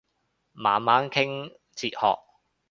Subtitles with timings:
[0.53, 2.17] 猛猛傾哲學